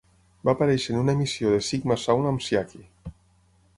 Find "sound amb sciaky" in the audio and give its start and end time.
2.05-2.83